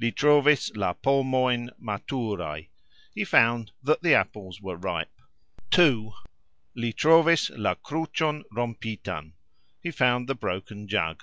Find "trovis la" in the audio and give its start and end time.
0.10-0.94, 6.94-7.74